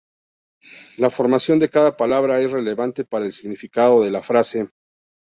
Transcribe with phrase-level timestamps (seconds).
[0.97, 4.71] La formación de cada palabra es relevante para el significado de la frase.